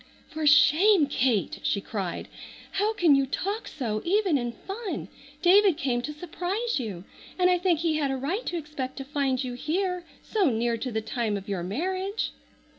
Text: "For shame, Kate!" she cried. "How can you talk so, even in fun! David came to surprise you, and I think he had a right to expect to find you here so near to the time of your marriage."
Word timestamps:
"For 0.29 0.47
shame, 0.47 1.05
Kate!" 1.05 1.59
she 1.61 1.79
cried. 1.79 2.27
"How 2.71 2.91
can 2.95 3.13
you 3.13 3.27
talk 3.27 3.67
so, 3.67 4.01
even 4.03 4.35
in 4.35 4.53
fun! 4.53 5.09
David 5.43 5.77
came 5.77 6.01
to 6.01 6.11
surprise 6.11 6.79
you, 6.79 7.03
and 7.37 7.51
I 7.51 7.59
think 7.59 7.81
he 7.81 7.97
had 7.97 8.09
a 8.09 8.17
right 8.17 8.43
to 8.47 8.57
expect 8.57 8.97
to 8.97 9.03
find 9.05 9.43
you 9.43 9.53
here 9.53 10.03
so 10.23 10.49
near 10.49 10.75
to 10.75 10.91
the 10.91 11.01
time 11.01 11.37
of 11.37 11.47
your 11.47 11.61
marriage." 11.61 12.31